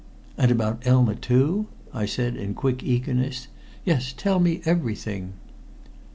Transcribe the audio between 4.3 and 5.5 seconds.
me everything."